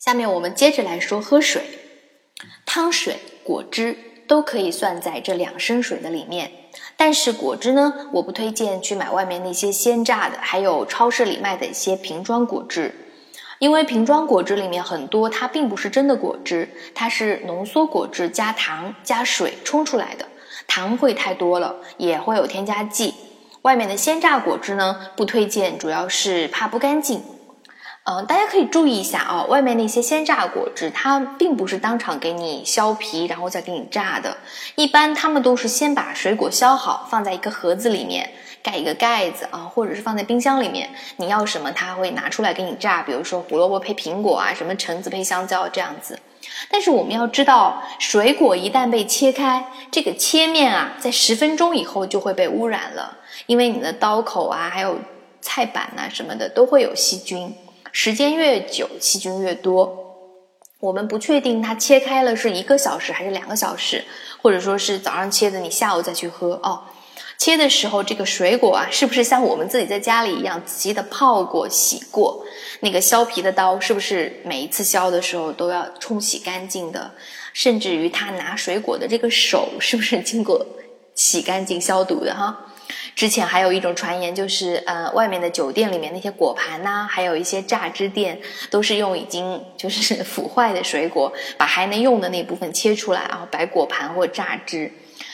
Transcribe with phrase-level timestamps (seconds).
[0.00, 1.62] 下面我们接着来说喝水，
[2.64, 3.94] 汤水、果汁
[4.26, 6.50] 都可以算在这两升水的里面。
[6.96, 12.94] 但是果汁呢，我不推荐去买外面那些鲜榨的，还有超市里卖的一些瓶装果汁，
[13.58, 20.26] 因为瓶装果汁里面很多它并不是真的果汁，它是浓缩果汁加糖加水冲出来的，
[20.66, 23.12] 糖会太多了，也会有添加剂。
[23.62, 27.22] 外面的鲜榨果汁呢，不推荐，主要是怕不干净。
[28.04, 34.38] 嗯，大家可以注意一下啊，外面那些鲜榨果汁，它并不是当场给你削皮，然后再给你榨的。
[34.74, 38.30] 一般他们都是先把水果削好，放在一个盒子里面，
[38.62, 40.90] 盖一个盖子啊，或者是放在冰箱里面。
[41.18, 43.02] 你要什么，他会拿出来给你榨。
[43.02, 46.18] 比如说胡萝卜配苹果啊，什么橙子配香蕉这样子。
[46.70, 54.98] 但是我们要知道，水果一旦被切开，这个切面啊，在十分钟以后就会被污染了，因为你的刀口啊，还有
[55.42, 57.54] 菜板呐什么的都会有细菌。
[57.92, 60.06] 时间越久，细菌越多。
[60.80, 64.04] 我们不确定它切开了是一个小时还是两个小时，
[64.40, 66.82] 或者说是早上切的，你下午再去喝哦。
[67.36, 72.44] 切的时候，这个水果啊，是不是像我们自己在家里一样仔细的泡过、洗过？
[72.80, 77.10] 那个削皮的刀是不是每一次削的时候都要冲洗干净的？
[77.52, 80.66] 甚至于他拿水果的这个手是不是经过
[81.14, 82.34] 洗干净、消毒的？
[82.34, 82.66] 哈。
[83.14, 94.90] 之前还有一种传言，就是呃，外面的酒店里面那些果盘呐，还有一些榨汁店，都是用已经就是 腐坏的水果，把还能用的那部分切出来，然后摆果盘或榨汁。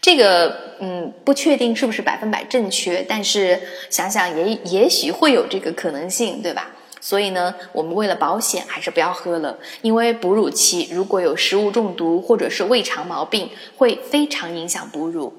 [0.00, 6.70] 这个嗯，不确定是不是百分百正确，但是想想也也许会有这个可能性，对吧？
[7.00, 15.32] 所以呢，我们为了保险，还是不要喝了，因为哺乳期如果有食物中毒或者是胃肠毛病，会非常影响哺乳。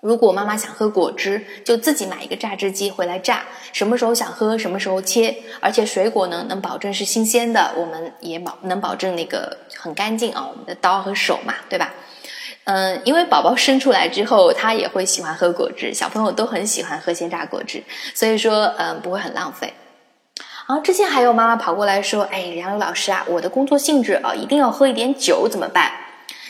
[0.00, 11.92] 如果妈妈想喝果汁，就自己买一个榨汁机回来榨，什么时候想喝什么时候切，而且水果呢能保证是新鲜的，我们也保能保证那个很干净啊，我们的刀和手嘛，对吧？
[12.64, 17.82] 嗯，因为宝宝生出来之后，他也会喜欢喝果汁，小朋友都很喜欢喝鲜榨果汁，
[18.14, 19.72] 所以说嗯不会很浪费。
[20.66, 25.90] 啊，之前还有妈妈跑过来说，哎，杨柳老师啊，我的工作性质啊，一定要喝一点酒怎么办？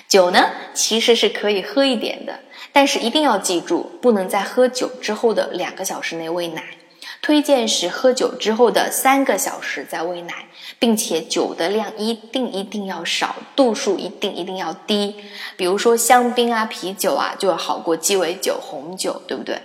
[0.08, 2.41] 酒呢其实是可以喝一点的。
[2.78, 6.62] 但是一定要记住，不能在喝酒之后的两个小时内喂奶，
[7.20, 10.46] 推荐是喝酒之后的三个小时再喂奶，
[10.78, 15.16] 并且酒的量一定一定要少，度数一定一定要低。
[15.56, 19.60] 比如说香槟啊、啤酒啊，就要好过鸡尾酒、红酒，对不对？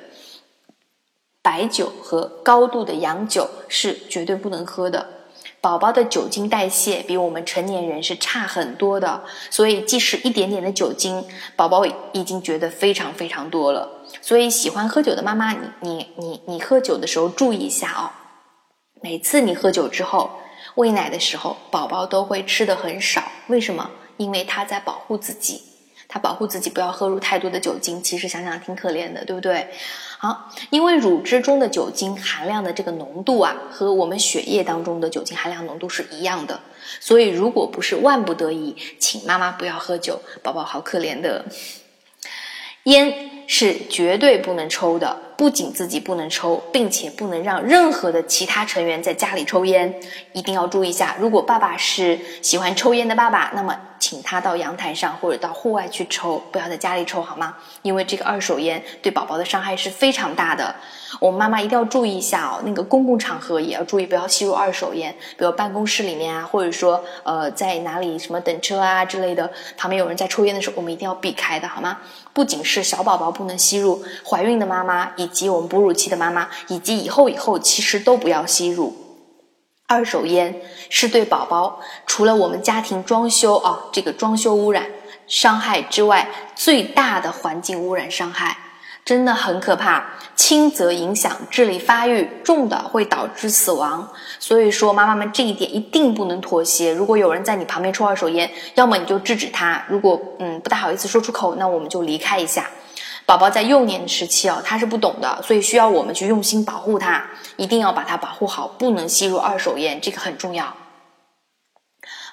[1.43, 5.07] 白酒和高度的洋酒是绝对不能喝的。
[5.63, 11.25] 宝宝的酒精代谢比我们成年人是差很多的，所以即使一点点的酒精，
[11.55, 13.89] 宝宝已经觉得非常非常多了。
[14.21, 18.11] 所以喜欢喝酒的妈妈，你你你你喝酒的时候注意一下哦。
[19.01, 20.31] 每次你喝酒之后
[20.75, 23.89] 喂奶的时候，宝宝都会吃的很少，为什么？
[24.17, 25.61] 因为他在保护自己。
[26.13, 29.67] 他保护自己不要喝入太多的酒精，其实想想挺可怜的，对不对？
[30.19, 36.59] 好，因为乳汁中的酒精含量的这个浓度啊，和我们血液当中的酒精含量浓度是一样的，
[36.99, 41.45] 所以如果不是万不得已，请妈妈不要喝酒，宝宝好可怜的。
[42.83, 49.99] 烟是绝对不能抽的，不仅自己不能抽，并且不能让任何的其他成员在家里抽烟，
[50.33, 51.15] 一定要注意一下。
[51.19, 53.75] 如果爸爸是喜欢抽烟的爸爸，那么。
[54.03, 57.55] 请他到阳台上或者到户外去抽，不要在家里抽，好吗？
[57.83, 60.75] 因为这个二手烟对宝宝的伤害是非常大的。
[61.21, 65.15] 我们妈妈一定要注意一下哦，那个公共场合也要注意，不要吸入二手烟。
[65.37, 71.99] 比如办公室里面啊，或者说呃在哪里什么等车啊之类的，旁边有人在抽烟的时候，我们一定要避开的，好吗？
[72.33, 78.93] 不仅是小宝宝不能吸入，怀孕的妈妈以及我们哺乳期的妈妈，以及以后以后，其实都不要吸入。
[79.93, 80.59] 二手烟
[80.89, 84.87] 是对宝宝除了我们家庭装修啊这个装修污染
[85.27, 88.57] 伤害之外最大的环境污染伤害，
[89.05, 90.05] 真的很可怕。
[90.35, 94.09] 轻则影响智力发育，重的会导致死亡。
[94.39, 96.91] 所以说，妈妈们这一点一定不能妥协。
[96.91, 102.69] 如果有人在你旁边抽二手烟，要么你就制止他；如果嗯不大好意思说出口，那我们就离开一下。
[103.25, 107.25] 宝宝在幼年时期哦，他是不懂的，所以需要我们去用心保护他，
[107.55, 110.75] 一定要把他保护好，不能吸入二手烟，这个很重要。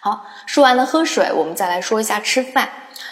[0.00, 2.70] 好，说完了喝水，我们再来说一下吃饭。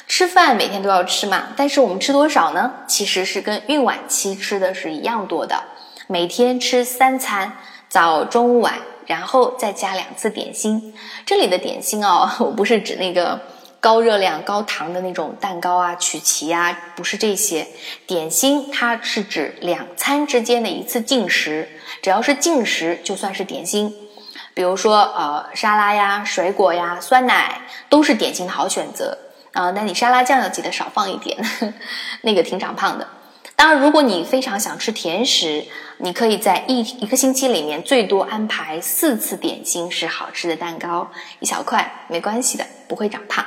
[0.09, 2.73] 吃饭每天都要吃嘛，但是我们吃多少呢？
[2.87, 5.63] 其实是跟孕晚期吃的是一样多的，
[6.09, 7.59] 每天吃三餐，
[7.89, 8.75] 早中晚，
[9.07, 10.95] 然后再加两次点心。
[11.25, 13.41] 这里的点心哦， 我不是指那个。
[13.81, 17.67] 高热量、高糖的那种蛋糕啊、曲奇啊，不是这些
[18.07, 21.69] 点心，它是指两餐之间的一次进食，
[22.03, 23.95] 只要是进食就算是点心。
[24.53, 29.17] 比如说呃沙拉呀、水果呀、酸奶都是点心的好选择
[29.53, 29.71] 啊。
[29.71, 31.39] 那你沙拉酱要记得少放一点，
[32.23, 33.07] 那个挺长胖的。
[33.55, 35.65] 当然，如果你非常想吃甜食，
[35.99, 41.09] 你可以在一一个星期里面最多安排四次点心是好吃的蛋糕，
[41.39, 43.47] 一小块没关系的，不会长胖。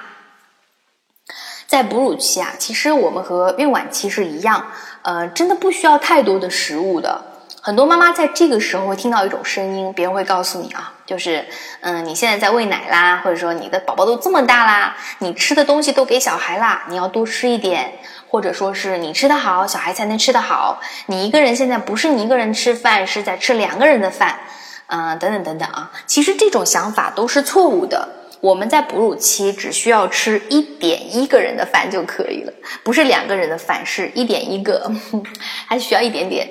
[1.72, 4.66] 在哺乳期啊，其实我们和孕晚期是一样，
[5.04, 7.22] 呃，真的不需要太多的食物的。
[7.62, 11.48] 很多妈妈在这个时候会听到一种声音，别人会告诉你啊，就是，
[11.80, 17.94] 嗯，你现在在喂奶啦，或者说你的宝宝都这么大啦，你吃的东西都给小孩啦，你要多吃一点。
[18.28, 20.82] 或者说是你吃得好，小孩才能吃得好。
[21.06, 24.40] 你一个人现在不是你一个人吃饭，是在吃两个人的饭，
[24.88, 25.90] 嗯，等等等等啊。
[26.06, 28.10] 其实这种想法都是错误的。
[28.42, 32.52] 我们在哺乳期只需要吃一点一个人的饭就可以了，
[32.84, 34.92] 不是两个人的饭，是一点一个，
[35.68, 36.50] 还需要一点点。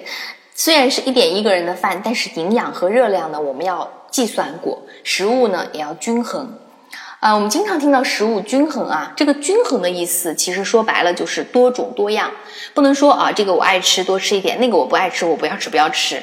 [0.55, 6.59] 虽然是一点一个人的饭，但是营养和热量呢，我们要计算过，食物呢也要均衡。
[7.19, 12.31] 啊，我们经常听到食物均衡啊，这个均衡的意思其实说白了就是多种多样，
[12.73, 16.23] 不能说啊这个我爱吃多吃一点，那个我不爱吃我不要吃不要吃，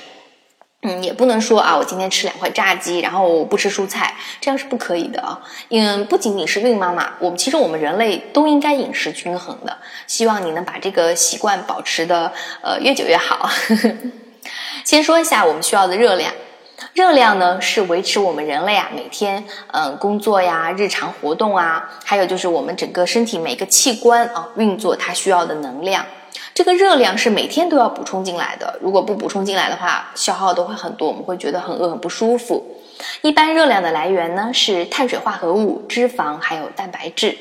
[0.84, 5.42] 嗯，也不能说啊我今天吃两块炸鸡，然后我不吃蔬菜，这样是不可以的啊。
[5.70, 9.76] 嗯，不仅仅是孕妈妈，我们其实我们人类都应该饮食均衡的，
[10.06, 12.32] 希望你能把这个习惯保持的
[12.62, 13.50] 呃越久越好。
[14.86, 16.32] 先说一下我们需要的热量。
[16.94, 26.06] 热量呢，是维持我们人类啊每天嗯工作呀、日常活动啊，还有就是我们整个身体每个器官啊运作它需要的能量。
[26.58, 32.82] 这个热量是每天都要补充进来的，如果不补充进来的话，消耗都会很多，我们会觉得很饿、很不舒服。
[33.22, 37.38] 一般热量的来源呢是碳水化合物、脂肪还有蛋白质。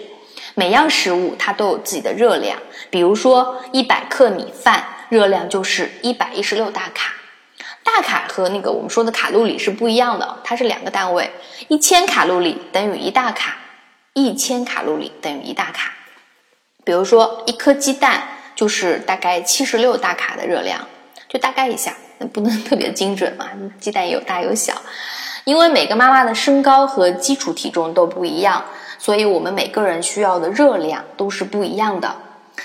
[0.54, 2.58] 每样食物它都有自己的热量，
[2.90, 7.14] 比如说一百克米饭热量就是一百一十六大卡。
[7.82, 11.30] 大卡和那个我们说的卡路里是不一样的，它是两个单位，
[11.68, 13.56] 一千卡路里等于一大卡，
[14.12, 15.94] 一千卡路里等于一大卡。
[16.84, 18.22] 比如说一颗鸡蛋
[18.56, 20.80] 就是大概七十六大卡的热量，
[21.28, 23.48] 就大概一下，那不能 特别精准嘛，
[23.78, 24.74] 鸡蛋有大有小。
[25.44, 28.64] 因为每个妈妈的身高和基础体重都不一样，
[28.98, 32.16] 所以我们每个人需要的热量都是不一样的。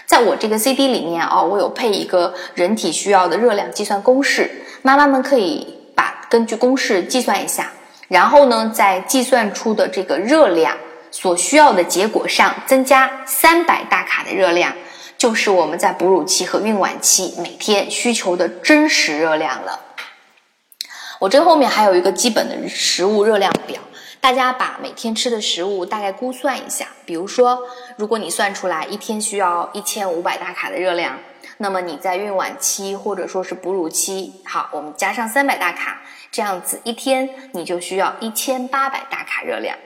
[0.08, 4.50] 在我这个 CD 里面啊，我有配一个人体需要的热量计算公式。
[4.82, 7.72] 妈妈们可以把根据公式计算一下，
[8.08, 10.76] 然后呢，在计算出的这个热量
[11.12, 14.74] 所需要的结果上增加三百大卡的热量，
[15.22, 19.80] 就是我们在哺乳期和孕晚期每天需求的真实热量了。
[21.20, 23.80] 我这后面还有一个基本的食物热量表，
[24.20, 26.88] 大家把每天吃的食物大概估算一下。
[27.06, 27.60] 比如说，
[27.98, 31.20] 如果你算出来一天需要一千五百大卡的热量。
[31.58, 36.02] 那么你在孕晚期或者说是哺乳期，好，我们加上三百大卡，
[36.32, 39.78] 这样子一天你就需要一千八百大卡热量。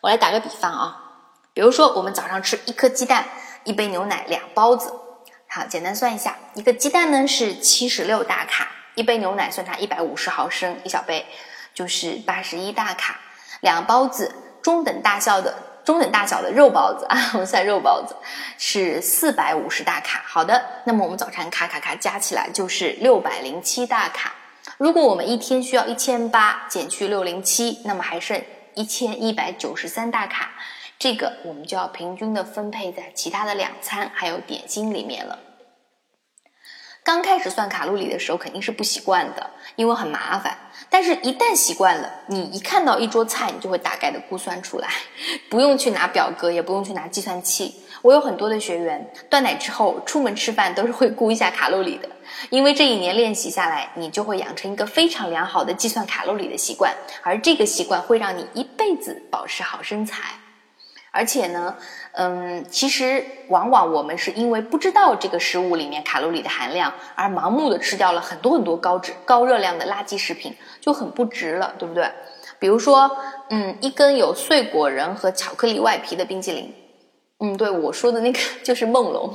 [0.00, 0.96] 我来打个比方啊，
[1.52, 3.26] 比如说我们早上吃一颗鸡蛋，
[3.68, 4.90] 一杯牛奶，两包子。
[5.46, 11.26] 好，简单算一下，一个鸡蛋呢是七十六大卡，一杯牛奶算它一百五十毫升，一小杯
[11.74, 13.20] 就是八十一大卡，
[13.60, 15.54] 两包子中等大小的。
[15.84, 18.14] 中等大小的肉包子啊， 我们算肉包子
[18.58, 20.22] 是四百五十大卡。
[20.26, 24.34] 好的，那么我们早餐卡卡卡加起来就是六百零七大卡。
[24.76, 28.42] 如果我们一天需要一千八，减去六零七，那么还剩
[28.74, 30.50] 一千一百九十三大卡。
[30.98, 35.38] 这个我们就要平均的分配在其他的两餐还有点心里面了。
[37.04, 40.58] 刚开始算卡路里的时候肯定是不习惯的，因为很麻烦。
[40.90, 44.88] 但是，一旦习惯了，你一看到一桌菜，你就会大概的估算出来，
[45.48, 47.82] 不用去拿表格，也不用去拿计算器。
[48.02, 52.08] 我有很多的学员断奶之后出门吃饭都是会估一下卡路里的，
[52.50, 60.34] 因为这一年练习下来，你就会养成一个非常良好的计算卡路里的习惯，而这个习惯会让你一辈子保持好身材。
[61.10, 61.74] 而且呢，
[62.12, 72.10] 嗯，其实往往我们是因为不知道这个食物里面卡路里的含量，而盲目的吃掉了很多很多高脂、高热量的垃圾食品，就很不值了，对不对？
[72.58, 73.10] 比如说，
[73.50, 76.74] 嗯，一根有碎果仁和巧克力外皮的冰激凌，
[77.40, 79.32] 嗯，对我说的那个就是梦龙，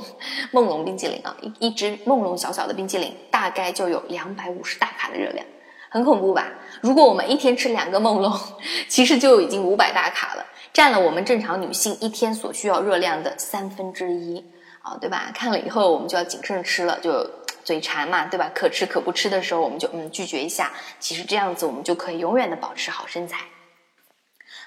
[0.52, 5.44] 梦龙冰激凌啊，一一只梦龙小小的冰激凌，大概就有两百五十大卡的热量，
[5.90, 6.46] 很恐怖吧？
[6.82, 8.32] 如果我们一天吃两个梦龙，
[8.88, 10.46] 其实就已经五百大卡了。
[10.74, 14.44] 占了我们正常女性一天所需要热量的三分之一，
[14.82, 15.30] 啊，对吧？
[15.32, 17.30] 看了以后我们就要谨慎吃了，就
[17.62, 18.50] 嘴馋嘛，对吧？
[18.52, 20.72] 可吃可不吃的时候，我们就嗯拒绝一下。
[20.98, 23.38] 其实这样子我们就可以永远的保持好身材。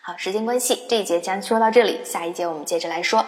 [0.02, 3.26] 好，时间关系，这一节将说到这里，下一节我们接着来说。